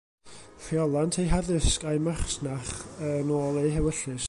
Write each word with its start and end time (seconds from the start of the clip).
Rheolant 0.67 1.19
eu 1.23 1.27
haddysg 1.33 1.81
a'u 1.91 1.99
masnach 2.07 2.73
yn 3.11 3.35
ôl 3.41 3.61
eu 3.65 3.69
hewyllys. 3.77 4.19